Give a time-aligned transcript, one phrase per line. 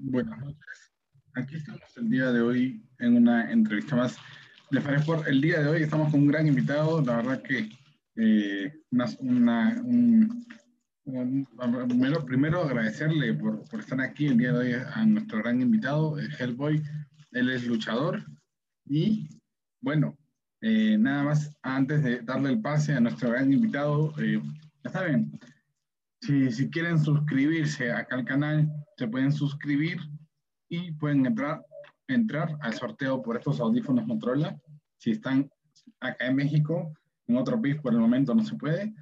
[0.00, 0.92] Buenas noches.
[1.34, 4.16] Aquí estamos el día de hoy en una entrevista más
[4.70, 5.26] de Firesport.
[5.26, 7.02] El día de hoy estamos con un gran invitado.
[7.02, 7.68] La verdad que
[8.14, 8.72] eh,
[9.18, 10.46] una, un,
[11.88, 16.16] primero, primero agradecerle por, por, estar aquí el día de hoy a nuestro gran invitado,
[16.38, 16.80] Hellboy.
[17.32, 18.24] Él es luchador
[18.86, 19.28] y
[19.80, 20.16] bueno,
[20.60, 24.40] eh, nada más antes de darle el pase a nuestro gran invitado, eh,
[24.84, 25.38] ya saben,
[26.20, 29.98] si, si, quieren suscribirse acá al canal, se pueden suscribir
[30.68, 31.64] y pueden entrar,
[32.08, 34.58] entrar al sorteo por estos audífonos Motorola.
[34.98, 35.50] Si están
[36.00, 36.92] acá en México,
[37.26, 38.94] en otro país por el momento no se puede,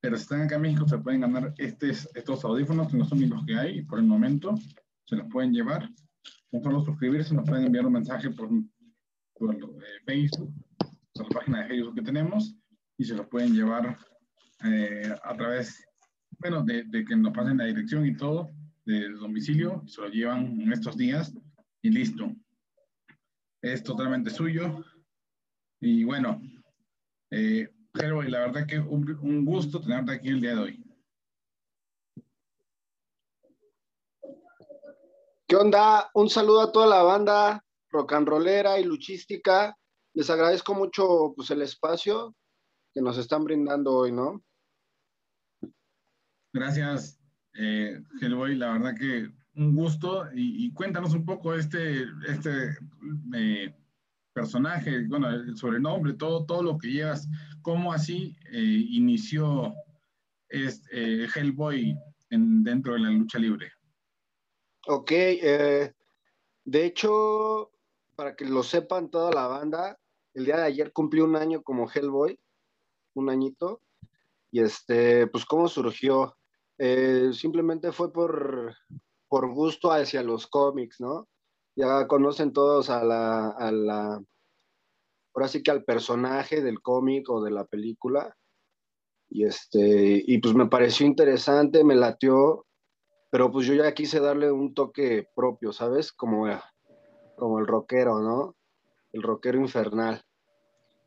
[0.00, 3.28] pero si están acá en México se pueden ganar estos, estos audífonos, que no son
[3.28, 4.54] los que hay por el momento,
[5.04, 5.88] se los pueden llevar.
[6.50, 8.48] No solo suscribirse, nos pueden enviar un mensaje por,
[9.34, 9.58] por eh,
[10.04, 10.52] Facebook,
[11.14, 12.54] por la página de Facebook que tenemos,
[12.98, 13.96] y se los pueden llevar
[14.64, 15.84] eh, a través
[16.42, 18.50] bueno, de, que nos pasen la dirección y todo
[18.84, 21.32] del domicilio, se lo llevan en estos días
[21.82, 22.34] y listo.
[23.62, 24.84] Es totalmente suyo.
[25.80, 26.42] Y bueno,
[27.30, 30.84] eh, la verdad que un, un gusto tenerte aquí el día de hoy.
[35.46, 36.10] ¿Qué onda?
[36.14, 39.76] Un saludo a toda la banda rock and rollera y luchística.
[40.14, 42.34] Les agradezco mucho pues, el espacio
[42.92, 44.42] que nos están brindando hoy, ¿no?
[46.52, 47.18] Gracias,
[47.54, 48.56] eh, Hellboy.
[48.56, 50.26] La verdad que un gusto.
[50.34, 52.76] Y, cuéntanos un poco este, este
[53.34, 53.74] eh,
[54.32, 57.28] personaje, bueno, el sobrenombre, todo, todo lo que llevas,
[57.62, 59.74] cómo así eh, inició
[60.48, 61.96] este, Hellboy
[62.30, 63.72] en, dentro de la lucha libre.
[64.86, 67.70] Ok, de hecho,
[68.16, 69.98] para que lo sepan toda la banda,
[70.34, 72.38] el día de ayer cumplí un año como Hellboy,
[73.14, 73.80] un añito,
[74.50, 76.36] y este, pues cómo surgió.
[76.84, 78.74] Eh, simplemente fue por,
[79.28, 81.28] por gusto hacia los cómics, ¿no?
[81.76, 84.20] Ya conocen todos a la, a la,
[85.32, 88.36] ahora sí que al personaje del cómic o de la película.
[89.30, 92.66] Y este, y pues me pareció interesante, me latió,
[93.30, 96.12] pero pues yo ya quise darle un toque propio, ¿sabes?
[96.12, 96.48] Como,
[97.36, 98.56] como el rockero, ¿no?
[99.12, 100.20] El rockero infernal.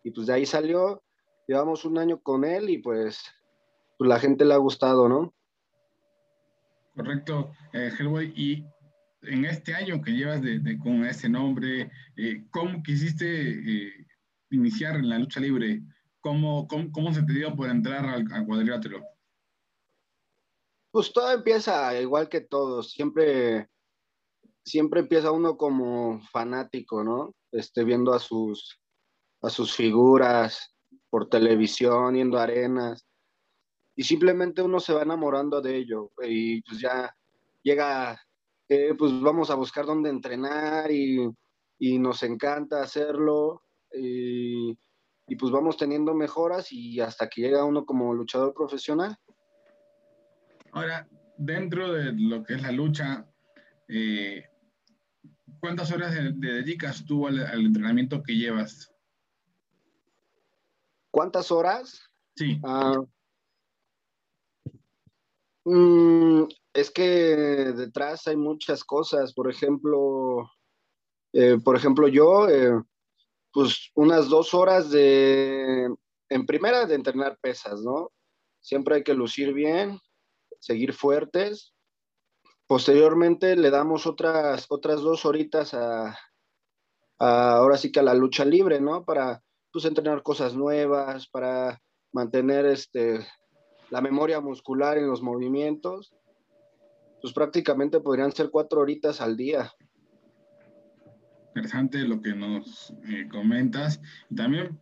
[0.06, 1.04] Y pues de ahí salió,
[1.50, 3.26] llevamos un año con él y pues,
[3.98, 5.36] pues la gente le ha gustado, ¿no?
[6.96, 8.34] Correcto, eh, Hellboy.
[8.36, 8.66] Y
[9.24, 10.42] en este año que llevas
[10.82, 14.08] con ese nombre, eh, ¿cómo quisiste eh,
[14.52, 15.82] iniciar en la lucha libre?
[16.22, 19.04] ¿Cómo, cómo, se te dio por entrar al, cuadrilátero?
[20.92, 23.70] Pues todo empieza igual que todo, siempre,
[24.64, 27.36] siempre empieza uno como fanático, ¿no?
[27.52, 28.80] Este, viendo a sus,
[29.42, 30.74] a sus figuras
[31.10, 33.06] por televisión, yendo a arenas
[33.96, 37.16] y simplemente uno se va enamorando de ello y pues ya
[37.64, 38.20] llega,
[38.68, 41.32] eh, pues vamos a buscar dónde entrenar y,
[41.80, 43.62] nos encanta hacerlo
[43.92, 44.76] y,
[45.38, 49.18] pues vamos teniendo mejoras y hasta que llega uno como luchador profesional.
[50.72, 51.08] Ahora,
[51.38, 53.28] dentro de lo que es la lucha,
[53.88, 54.46] eh,
[55.60, 58.92] ¿cuántas horas te dedicas tú al, entrenamiento que llevas?
[61.12, 62.10] ¿Cuántas horas?
[62.36, 62.60] Sí.
[62.64, 63.02] Ah,
[65.66, 66.44] Mm,
[66.74, 69.34] es que detrás hay muchas cosas.
[69.34, 70.50] Por ejemplo,
[71.34, 72.82] eh, por ejemplo, yo, eh,
[73.52, 75.94] pues unas dos horas de,
[76.30, 78.12] en primera, de entrenar pesas, ¿no?
[78.62, 80.00] Siempre hay que lucir bien,
[80.60, 81.74] seguir fuertes.
[82.68, 86.18] Posteriormente le damos otras, otras dos horitas a,
[87.20, 89.04] ahora sí que a la lucha libre, ¿no?
[89.04, 91.82] Para, pues, entrenar cosas nuevas, para
[92.14, 93.28] mantener este,
[93.90, 96.14] la memoria muscular en los movimientos,
[97.22, 99.72] pues prácticamente podrían ser cuatro horitas al día.
[101.48, 104.02] Interesante lo que nos eh, comentas.
[104.36, 104.80] También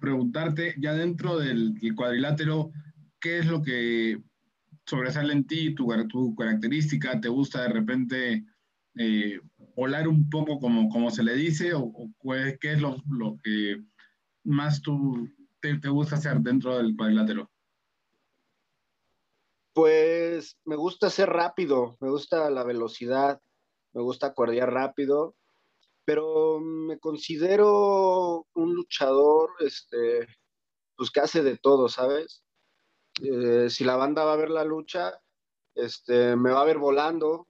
[0.00, 2.72] preguntarte, ya dentro del, cuadrilátero,
[3.20, 4.22] ¿qué es lo que
[4.86, 7.20] sobresale en ti, tu, tu característica?
[7.20, 8.44] ¿Te gusta de repente
[8.96, 9.40] eh,
[9.76, 11.72] volar un poco como, como se le dice?
[11.74, 11.92] ¿O,
[12.60, 13.02] qué es lo,
[13.42, 13.82] que
[14.44, 15.28] más tú
[15.60, 17.50] te, te gusta hacer dentro del cuadrilátero?
[19.78, 23.40] Pues me gusta ser rápido, me gusta la velocidad,
[23.92, 25.36] me gusta acordear rápido,
[26.04, 30.26] pero me considero un luchador, este,
[30.96, 32.42] pues que hace de todo, ¿sabes?
[33.22, 35.12] Eh, si la banda va a ver la lucha,
[35.76, 37.46] este, me va a ver volando,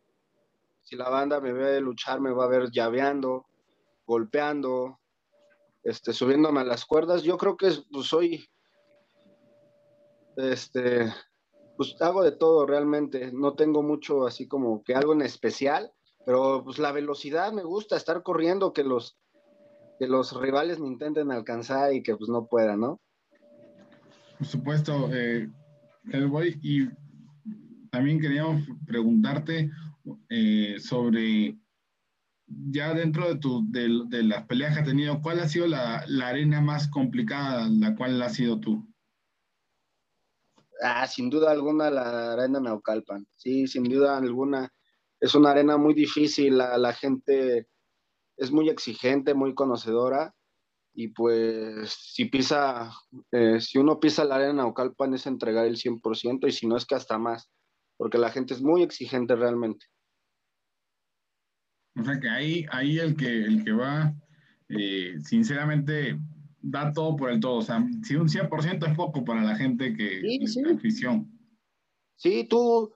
[0.82, 3.46] si la banda me ve luchar, me va a ver llaveando,
[4.04, 5.00] golpeando,
[5.82, 7.22] este, subiéndome a las cuerdas.
[7.22, 8.46] Yo creo que pues, soy,
[10.36, 11.10] este,
[11.78, 13.30] pues hago de todo realmente.
[13.32, 15.92] No tengo mucho así como que algo en especial,
[16.26, 19.16] Pero pues la velocidad me gusta, estar corriendo, que los,
[19.98, 23.00] que los rivales me intenten alcanzar y que pues no puedan, ¿no?
[24.36, 25.48] Por supuesto, eh,
[26.12, 26.88] Hellboy, y
[27.90, 29.70] también queríamos preguntarte
[30.28, 31.56] eh, sobre,
[32.46, 36.28] ya dentro de, tu, de, las peleas que has tenido, ¿cuál ha sido la, la
[36.28, 38.87] arena más complicada, la cual ha sido tú?
[40.80, 43.26] Ah, sin duda alguna la arena Naucalpan.
[43.36, 44.72] Sí, sin duda alguna.
[45.20, 47.66] Es una arena muy difícil, la, gente
[48.36, 50.32] es muy exigente, muy conocedora.
[50.94, 52.90] Y pues si pisa,
[53.32, 56.86] eh, si uno pisa la arena Naucalpan es entregar el 100% y si no es
[56.86, 57.50] que hasta más,
[57.96, 59.86] porque la gente es muy exigente realmente.
[62.00, 64.14] O sea que ahí, ahí el, que, el que va,
[64.68, 66.18] eh, sinceramente,
[66.60, 67.56] da todo por el todo.
[67.56, 70.62] O sea, si un 100% es poco para la gente que es sí.
[70.62, 71.30] afición.
[72.16, 72.94] Sí, tú,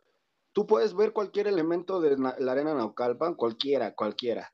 [0.53, 4.53] tú puedes ver cualquier elemento de la arena Naucalpan, cualquiera, cualquiera.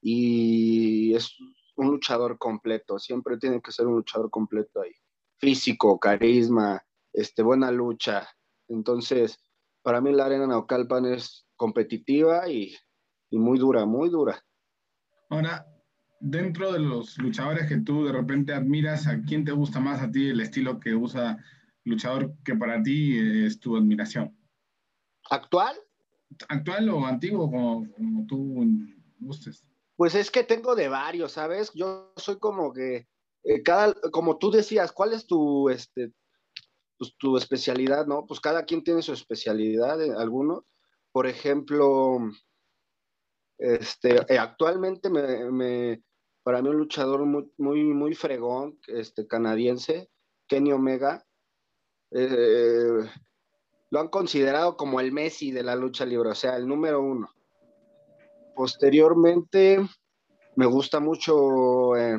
[0.00, 1.36] Y es
[1.76, 4.92] un luchador completo, siempre tiene que ser un luchador completo ahí.
[5.38, 6.82] Físico, carisma,
[7.12, 8.28] este, buena lucha.
[8.68, 9.38] Entonces,
[9.82, 12.74] para mí la arena Naucalpan es competitiva y,
[13.30, 14.42] y muy dura, muy dura.
[15.28, 15.66] Ahora,
[16.20, 20.10] dentro de los luchadores que tú de repente admiras, ¿a quién te gusta más a
[20.10, 21.38] ti el estilo que usa
[21.84, 24.36] luchador que para ti es tu admiración?
[25.30, 25.76] ¿Actual?
[26.48, 28.64] ¿Actual o antiguo, como, como tú
[29.18, 29.64] gustes?
[29.96, 31.72] Pues es que tengo de varios, ¿sabes?
[31.74, 33.08] Yo soy como que,
[33.44, 36.12] eh, cada, como tú decías, ¿cuál es tu, este,
[36.98, 38.26] pues, tu especialidad, no?
[38.26, 40.64] Pues cada quien tiene su especialidad, eh, algunos.
[41.12, 42.18] Por ejemplo,
[43.58, 46.02] este, eh, actualmente me,
[46.42, 50.10] para mí un luchador muy, muy, muy fregón, este, canadiense,
[50.46, 51.24] Kenny Omega,
[52.10, 53.04] eh,
[53.90, 57.30] lo han considerado como el Messi de la lucha libre, o sea, el número uno.
[58.54, 59.78] Posteriormente,
[60.56, 62.18] me gusta mucho eh,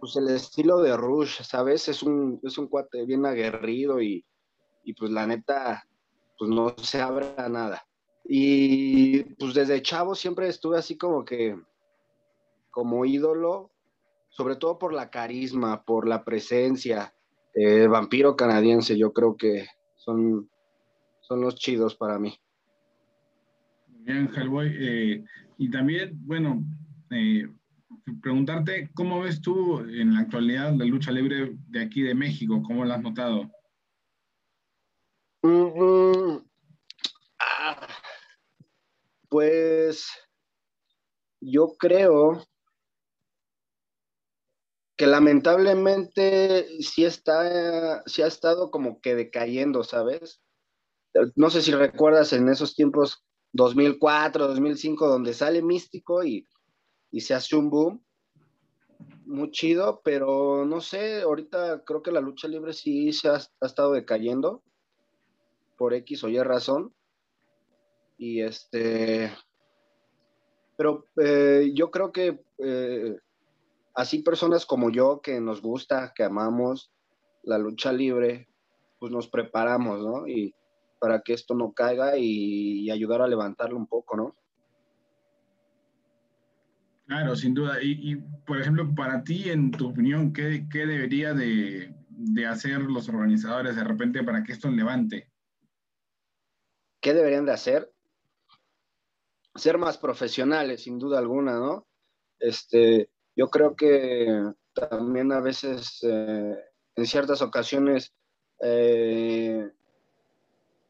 [0.00, 1.88] pues el estilo de Rush, ¿sabes?
[1.88, 4.24] Es un, es un cuate bien aguerrido y,
[4.84, 5.84] y pues la neta,
[6.38, 7.84] pues no se abra nada.
[8.24, 11.56] Y pues desde chavo siempre estuve así como que,
[12.70, 13.70] como ídolo,
[14.28, 17.14] sobre todo por la carisma, por la presencia.
[17.54, 19.66] Eh, vampiro canadiense, yo creo que
[19.96, 20.48] son,
[21.20, 22.34] son los chidos para mí.
[23.88, 24.74] Bien, Hellboy.
[24.78, 25.24] Eh,
[25.58, 26.62] y también, bueno,
[27.10, 27.46] eh,
[28.20, 32.62] preguntarte, ¿cómo ves tú en la actualidad la lucha libre de aquí de México?
[32.62, 33.50] ¿Cómo la has notado?
[35.42, 36.40] Mm, ah,
[39.32, 40.10] pues
[41.40, 42.44] yo creo
[44.94, 50.42] que lamentablemente sí está, sí ha estado como que decayendo, ¿sabes?
[51.34, 56.46] No sé si recuerdas en esos tiempos 2004, 2005, donde sale Místico y,
[57.18, 58.04] se hace un boom
[59.24, 63.66] muy chido, pero no sé, ahorita creo que la lucha libre sí se ha, ha
[63.66, 64.62] estado decayendo
[65.78, 66.94] por X o Y razón.
[68.22, 69.32] Y este,
[70.76, 73.16] pero eh, yo creo que eh,
[73.96, 76.92] así personas como yo que nos gusta, que amamos
[77.42, 78.48] la lucha libre,
[79.00, 80.28] pues nos preparamos, ¿no?
[80.28, 80.54] Y
[81.00, 84.36] para que esto no caiga y, ayudar a levantarlo un poco, ¿no?
[87.08, 87.78] Claro, sin duda.
[87.82, 88.14] Y,
[88.46, 93.82] por ejemplo, para ti, en tu opinión, ¿qué, debería de, de, hacer los organizadores de
[93.82, 95.28] repente para que esto levante?
[97.00, 97.91] ¿Qué deberían de hacer?
[99.54, 101.86] Ser más profesionales, sin duda alguna, ¿no?
[102.38, 106.56] Este, yo creo que también a veces, eh,
[106.96, 108.14] en ciertas ocasiones,
[108.60, 109.70] eh,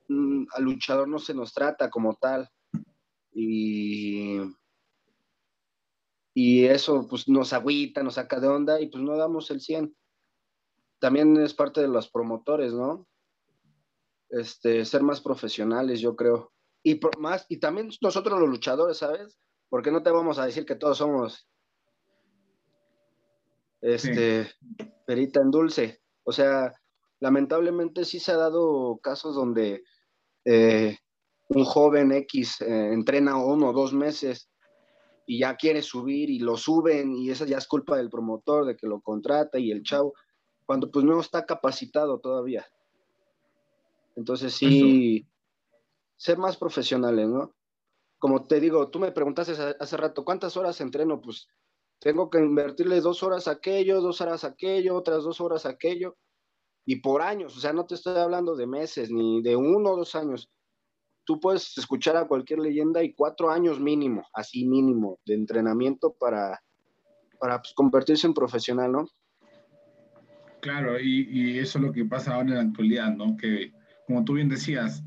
[0.09, 2.49] mm, al luchador no se nos trata como tal.
[3.35, 4.38] Y,
[6.35, 9.95] y eso pues nos agüita, nos saca de onda y pues no damos el 100.
[10.99, 13.07] También es parte de los promotores, ¿no?
[14.28, 16.52] Este, ser más profesionales, yo creo
[16.83, 19.39] y más, y también nosotros los luchadores, ¿sabes?
[19.69, 21.49] Porque no te vamos a decir que todos somos
[23.81, 24.49] este
[25.07, 26.03] perita en dulce.
[26.25, 26.73] O sea,
[27.21, 29.83] lamentablemente sí se ha dado casos donde
[30.45, 30.97] eh,
[31.49, 34.49] un joven X eh, entrena uno o dos meses
[35.27, 38.77] y ya quiere subir y lo suben y esa ya es culpa del promotor de
[38.77, 40.15] que lo contrata y el chavo,
[40.67, 42.67] cuando pues no está capacitado todavía.
[44.17, 45.27] Entonces sí,
[46.23, 47.52] ser más profesionales, ¿no?
[48.17, 51.21] Como te digo, tú me preguntaste hace rato, ¿cuántas horas entreno?
[51.21, 51.49] Pues
[51.99, 55.71] tengo que invertirle dos horas a aquello, dos horas a aquello, otras dos horas a
[55.71, 56.17] aquello,
[56.87, 59.97] y por años, o sea, no te estoy hablando de meses, ni de uno o
[59.97, 60.49] dos años.
[61.25, 66.62] tú puedes escuchar a cualquier leyenda y cuatro años mínimo, así mínimo, de entrenamiento para,
[67.41, 69.09] para pues, convertirse en profesional, ¿no?
[70.61, 73.37] Claro, y, y, eso es lo que pasa ahora en la actualidad, ¿no?
[73.37, 73.73] Que,
[74.07, 75.02] como tú bien decías,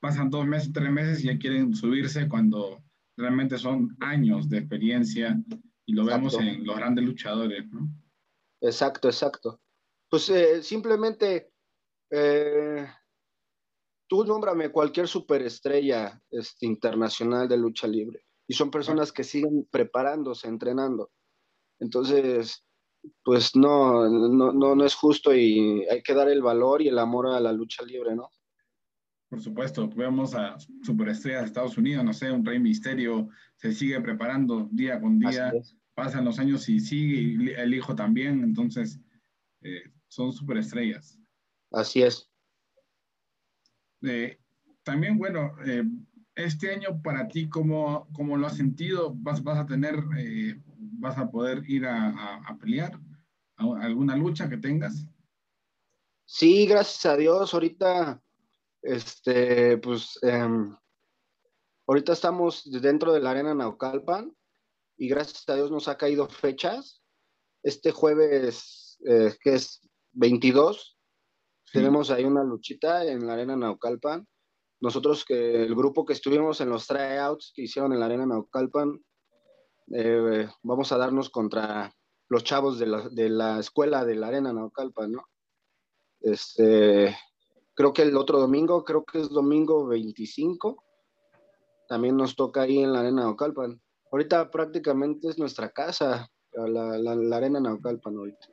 [0.00, 2.82] pasan dos meses, tres meses y ya quieren subirse cuando
[3.16, 5.40] realmente son años de experiencia
[5.86, 7.88] y lo vemos en los grandes luchadores, ¿no?
[8.60, 9.60] Exacto, exacto.
[10.08, 11.50] Pues eh, simplemente
[12.10, 12.86] eh,
[14.08, 20.48] tú nómbrame cualquier superestrella este, internacional de lucha libre y son personas que siguen preparándose,
[20.48, 21.10] entrenando.
[21.78, 22.64] Entonces,
[23.24, 26.98] pues no, no, no, no es justo y hay que dar el valor y el
[26.98, 28.30] amor a la lucha libre, ¿no?
[29.28, 34.00] Por supuesto, vemos a superestrellas de Estados Unidos, no sé, un Rey Misterio se sigue
[34.00, 35.52] preparando día con día,
[35.94, 39.00] pasan los años y sigue, el hijo también, entonces
[39.62, 41.18] eh, son superestrellas.
[41.72, 42.30] Así es.
[44.02, 44.38] Eh,
[44.84, 45.82] también, bueno, eh,
[46.36, 49.12] este año para ti, ¿cómo, cómo lo has sentido?
[49.16, 49.96] ¿Vas, vas a tener,
[50.78, 53.00] vas a poder ir a, a pelear?
[53.56, 55.08] ¿Alguna lucha que tengas?
[56.26, 57.54] Sí, gracias a Dios.
[57.54, 58.22] Ahorita
[58.86, 60.74] este, pues, em,
[61.86, 64.34] ahorita estamos dentro de la Arena Naucalpan
[64.96, 67.02] y gracias a Dios nos ha caído fechas.
[67.62, 69.80] Este jueves, eh, que es
[70.12, 70.96] 22,
[71.72, 74.26] tenemos ahí una luchita en la Arena Naucalpan.
[74.80, 79.04] Nosotros, que el grupo que estuvimos en los tryouts que hicieron en la Arena Naucalpan,
[79.92, 81.92] eh, vamos a darnos contra
[82.28, 85.24] los chavos de la, de la escuela de la Arena Naucalpan, ¿no?
[86.20, 87.16] Este,
[87.76, 90.82] creo que el otro domingo, creo que es domingo 25,
[91.88, 93.80] también nos toca ahí en la Arena Naucalpan.
[94.10, 98.46] Ahorita prácticamente es nuestra casa, la, la, Arena Naucalpan ahorita.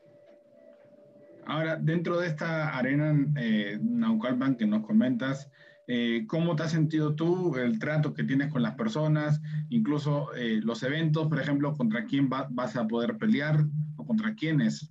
[1.46, 5.50] Ahora, dentro de esta arena eh, Naucalpan que nos comentas,
[5.88, 10.60] eh, ¿cómo te has sentido tú, el trato que tienes con las personas, incluso eh,
[10.63, 13.65] los eventos, por ejemplo, contra quién vas a poder pelear
[13.98, 14.89] o contra quiénes?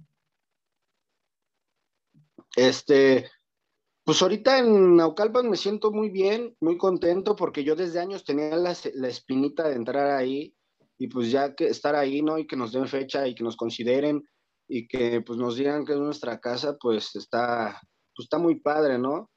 [2.57, 3.27] Este,
[4.05, 8.57] pues ahorita en Naucalpan me siento muy bien, muy contento, porque yo desde años tenía
[8.57, 10.57] la, espinita de entrar ahí
[10.99, 12.37] y pues ya que estar ahí, ¿no?
[12.39, 14.29] Y que nos den fecha y que nos consideren
[14.69, 17.81] y que pues nos digan que es nuestra casa, pues está,
[18.17, 19.31] pues está muy padre, ¿no?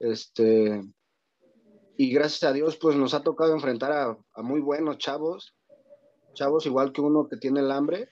[0.00, 0.82] Este,
[1.96, 5.54] y gracias a Dios, pues nos ha tocado enfrentar a, muy buenos chavos,
[6.34, 8.08] chavos igual que uno que tiene el hambre.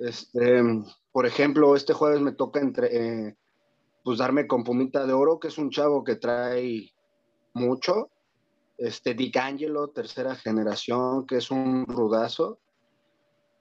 [0.00, 0.62] Este,
[1.12, 3.28] por ejemplo, este jueves me toca entre...
[3.28, 3.36] Eh,
[4.06, 6.92] pues darme con Pumita de Oro, que es un chavo que trae
[7.54, 8.08] mucho.
[8.78, 12.60] Este Dick Angelo, tercera generación, que es un rudazo.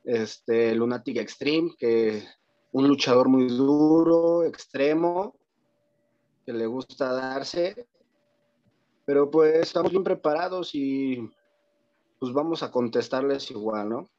[0.03, 2.23] Este Lunatic Extreme, que
[2.73, 5.33] un luchador muy duro, extremo,
[6.45, 7.87] que le gusta darse.
[9.03, 11.27] Pero pues estamos bien preparados y
[12.19, 14.09] pues vamos a contestarles igual, ¿no?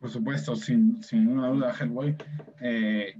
[0.00, 2.16] Por supuesto, sin, sin una duda, Hellboy.
[2.60, 3.14] Eh,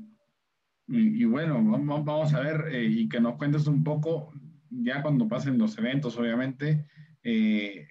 [0.88, 4.32] y, bueno, vamos, a ver eh, y que nos cuentes un poco,
[4.70, 6.86] ya cuando pasen los eventos, obviamente,
[7.24, 7.88] eh,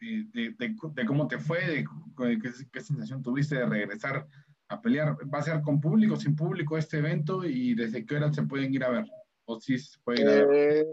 [0.00, 2.38] eh, de, cómo te fue, de,
[2.72, 4.28] qué, sensación tuviste de regresar
[4.68, 5.16] a pelear.
[5.32, 8.72] ¿Va a ser con público, sin público este evento y desde qué hora se pueden
[8.72, 9.06] ir a ver?
[9.44, 10.86] ¿O si se puede ir a ver?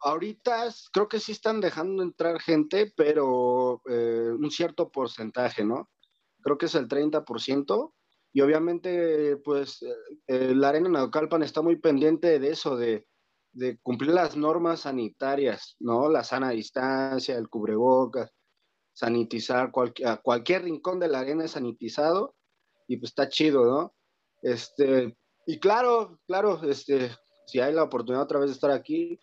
[0.00, 5.88] ahorita creo que sí están dejando entrar gente, pero un cierto porcentaje, ¿no?
[6.42, 7.94] Creo que es el 30%.
[8.36, 9.80] Y obviamente, pues,
[10.26, 13.06] eh, la Arena Naucalpan está muy pendiente de eso, de,
[13.80, 16.08] cumplir las normas sanitarias, ¿no?
[16.08, 18.34] La sana distancia, el cubrebocas,
[18.92, 22.34] sanitizar, cualquier, cualquier rincón de la arena es sanitizado
[22.88, 23.94] y pues está chido, ¿no?
[24.42, 27.12] Este, y claro, claro, este,
[27.46, 29.20] si hay la oportunidad otra vez de estar aquí,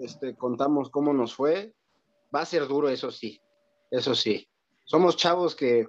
[0.00, 1.72] este, contamos cómo nos fue.
[2.34, 3.40] Va a ser duro, eso sí,
[3.92, 4.48] eso sí.
[4.84, 5.86] Somos chavos que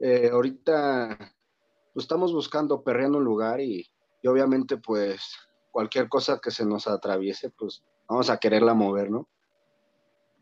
[0.00, 1.35] eh, ahorita
[1.96, 3.88] pues, estamos buscando perreando un lugar y,
[4.22, 5.34] obviamente pues
[5.70, 9.26] cualquier cosa que se nos atraviese, pues vamos a quererla mover, ¿no?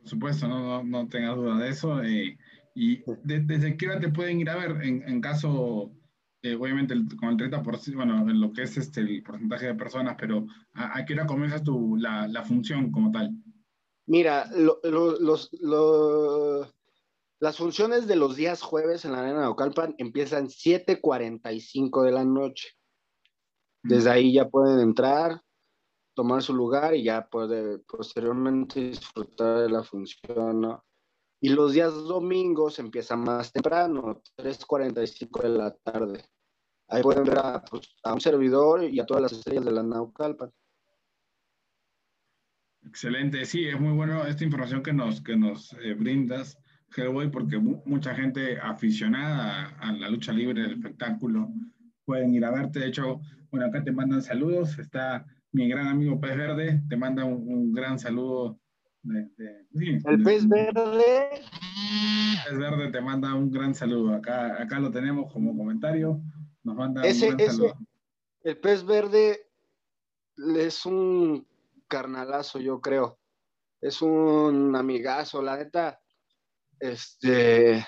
[0.00, 2.02] Por supuesto, no, no, tenga duda de eso.
[2.02, 2.36] Eh,
[2.74, 5.92] ¿Y desde qué hora te pueden ir a ver en, caso,
[6.42, 10.16] eh, obviamente con el 30%, bueno, en lo que es este, el porcentaje de personas,
[10.18, 13.30] pero ¿a, qué hora comienza tu, la, la función como tal?
[14.06, 15.50] Mira, los,
[17.44, 22.24] las funciones de los días jueves en la Arena de Ocalpan empiezan 7:45 de la
[22.24, 22.70] noche.
[23.82, 25.42] Desde ahí ya pueden entrar,
[26.14, 30.80] tomar su lugar y ya puede posteriormente disfrutar de la función,
[31.38, 36.24] Y los días domingos empiezan más temprano, 3.45 de la tarde.
[36.88, 40.50] Ahí pueden ver pues, a, un servidor y a todas las estrellas de la Naucalpan.
[42.86, 46.58] Excelente, sí, es muy bueno esta información que nos, que nos eh, brindas,
[46.96, 51.50] Hellboy, porque mucha gente aficionada a, la lucha libre, del espectáculo,
[52.04, 52.80] pueden ir a verte.
[52.80, 53.20] De hecho,
[53.50, 54.78] bueno, acá te mandan saludos.
[54.78, 58.58] Está mi gran amigo Pez Verde, te manda un, gran saludo.
[59.04, 61.28] el Pez Verde.
[62.44, 64.14] Pez Verde te manda un gran saludo.
[64.14, 66.20] Acá, acá lo tenemos como comentario.
[66.62, 67.74] Nos manda un gran saludo.
[68.42, 69.48] El Pez Verde
[70.36, 71.46] es un
[71.88, 73.18] carnalazo, yo creo.
[73.80, 76.00] Es un amigazo, la neta.
[76.84, 77.82] Este,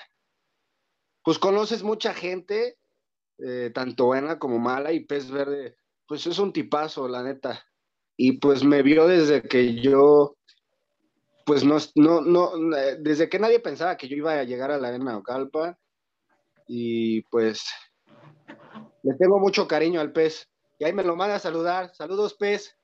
[1.23, 2.79] pues conoces mucha gente,
[3.37, 5.77] eh, tanto buena como mala, y Pez Verde,
[6.07, 7.63] pues es un tipazo, la neta.
[8.15, 10.35] Y pues me vio desde que yo,
[11.45, 12.53] pues no, no, no,
[12.99, 15.77] desde que nadie pensaba que yo iba a llegar a la Arena Ocalpa.
[16.67, 17.69] Y pues
[19.03, 20.49] le tengo mucho cariño al pez.
[20.79, 21.93] Y ahí me lo manda a saludar.
[21.93, 22.75] Saludos, pez.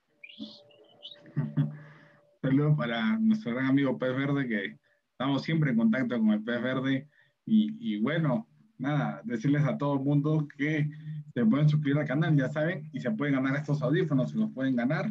[2.40, 4.83] Saludos para nuestro gran amigo Pez Verde, que
[5.14, 7.08] estamos siempre en contacto con el Pez Verde.
[7.46, 10.88] Y, bueno, nada, decirles a todo el mundo que
[11.32, 14.50] se pueden suscribir al canal, ya saben, y se pueden ganar estos audífonos, se los
[14.52, 15.10] pueden ganar.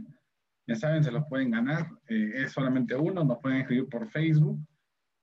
[0.67, 1.89] Ya saben, se los pueden ganar.
[2.07, 4.59] Eh, es solamente uno, nos pueden escribir por Facebook.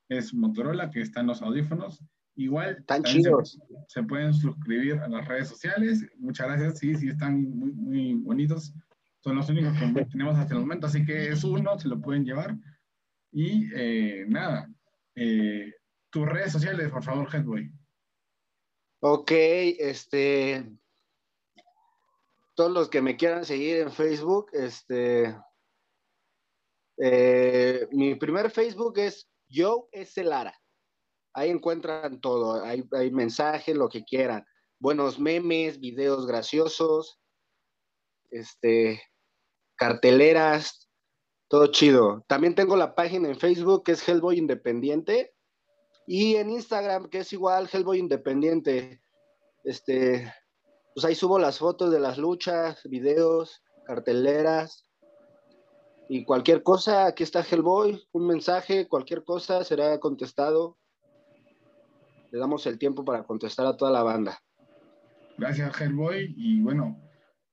[0.09, 2.03] Es Motorola, que está en los audífonos.
[2.37, 3.59] Igual, Tan chidos.
[3.89, 6.07] Se, pueden suscribir a las redes sociales.
[6.19, 8.75] Muchas gracias, sí, sí, están muy, muy bonitos
[9.23, 12.25] son los únicos que tenemos hasta el momento, así que es uno, se lo pueden
[12.25, 12.57] llevar.
[13.33, 14.69] Y eh, nada,
[15.15, 15.73] eh,
[16.11, 17.71] tus redes sociales, por favor, Headway.
[19.01, 20.69] Ok, este,
[22.55, 25.35] todos los que me quieran seguir en Facebook, este,
[26.99, 30.23] eh, mi primer Facebook es Yo S.
[30.23, 30.55] Lara.
[31.33, 34.45] Ahí encuentran todo, hay, hay mensajes, lo que quieran.
[34.81, 37.21] Buenos memes, videos graciosos,
[38.31, 39.03] este,
[39.77, 40.90] carteleras,
[41.51, 42.25] todo chido.
[42.29, 45.35] También tengo la página en Facebook que es Hellboy Independiente
[46.07, 49.03] y en Instagram que es igual Hellboy Independiente.
[49.65, 50.33] Este,
[50.95, 54.89] pues ahí subo las fotos de las luchas, videos, carteleras
[56.09, 60.79] y cualquier cosa, aquí está Hellboy, un mensaje, cualquier cosa será contestado.
[62.31, 64.39] Le damos el tiempo para contestar a toda la banda.
[65.37, 66.33] Gracias, Hellboy.
[66.37, 66.97] Y bueno,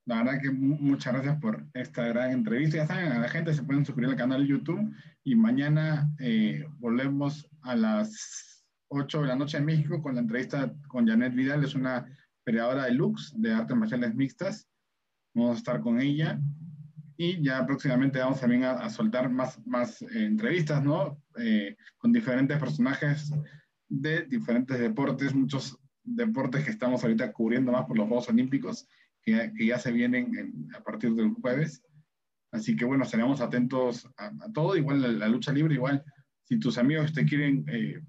[0.08, 2.78] la verdad que muchas gracias por esta gran entrevista.
[2.78, 6.66] Ya saben, a la gente se pueden suscribir al canal de YouTube y mañana eh,
[6.80, 11.66] volvemos a las 8 de la noche en México con la entrevista con Janet Vidal,
[11.66, 12.08] es una
[12.46, 14.70] peleadora de Lux de artes marciales mixtas.
[15.36, 16.40] Vamos a estar con ella
[17.18, 21.22] y ya próximamente vamos también a, soltar más, más eh, entrevistas, ¿no?
[21.38, 23.30] Eh, con diferentes personajes
[23.90, 28.88] de diferentes deportes, muchos deportes que estamos ahorita cubriendo más por los Juegos Olímpicos
[29.28, 31.84] que, ya se vienen a partir del jueves.
[32.52, 36.04] Así que bueno, estaremos atentos a, todo, igual la, lucha libre, igual
[36.46, 38.00] si tus amigos te quieren eh,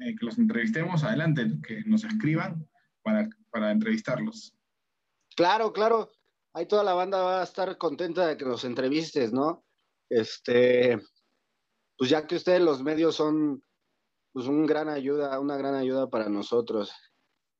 [0.00, 2.68] eh, que los entrevistemos, adelante, que nos escriban
[3.02, 4.54] para, para entrevistarlos.
[5.36, 6.10] Claro, claro,
[6.52, 9.64] ahí toda la banda va a estar contenta de que nos entrevistes, ¿no?
[10.10, 10.98] Este,
[11.96, 13.62] pues ya que ustedes los medios son
[14.32, 16.92] pues un gran ayuda, una gran ayuda para nosotros.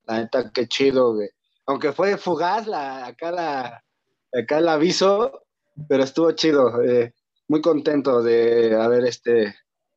[0.03, 1.36] La neta, qué chido, güey
[1.67, 3.85] aunque fue fugaz la, acá, la,
[4.33, 5.43] acá el aviso,
[5.89, 6.83] pero estuvo chido.
[6.83, 7.13] Eh,
[7.49, 9.55] muy contento de haber, este,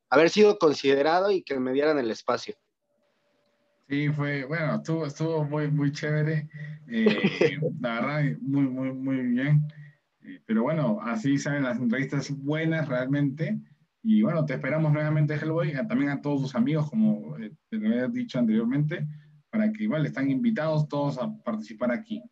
[0.08, 2.56] haber sido considerado y que me dieran el espacio.
[3.88, 6.48] Sí, fue, bueno, estuvo, estuvo muy, muy chévere.
[6.88, 9.66] Eh, la verdad, muy, muy, muy bien.
[10.22, 13.58] Eh, pero bueno, así salen las entrevistas buenas realmente.
[14.02, 17.36] Y bueno, te esperamos nuevamente, Hellboy, también a todos tus amigos, como
[17.68, 19.06] te había dicho anteriormente
[19.50, 22.22] para que igual están invitados todos a participar aquí.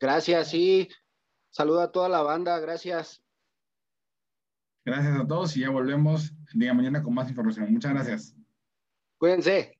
[0.00, 0.88] Gracias, sí.
[1.50, 3.22] Saluda a toda la banda, gracias.
[4.84, 7.72] Gracias a todos y ya volvemos el día de mañana con más información.
[7.72, 8.36] Muchas gracias.
[9.18, 9.77] Cuídense.